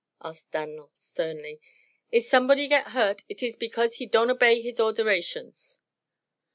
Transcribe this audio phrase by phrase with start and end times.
[0.23, 1.61] asked Dan'l, sternly.
[2.11, 5.79] "If somebody gets hurt, it iss because he don'd obey de orderations."